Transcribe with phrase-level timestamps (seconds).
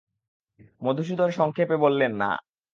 [0.81, 2.31] মধুসূদন সংক্ষেপে বললে, না।